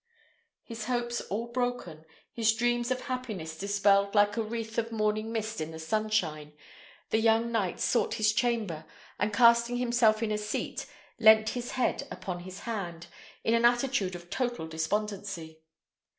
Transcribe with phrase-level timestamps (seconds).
[0.63, 5.61] His hopes all broken, his dream of happiness dispelled like a wreath of morning mist
[5.61, 6.53] in the sunshine,
[7.11, 8.85] the young knight sought his chamber,
[9.19, 10.87] and casting himself in a seat,
[11.19, 13.05] leant his head upon his hands,
[13.43, 15.59] in an attitude of total despondency.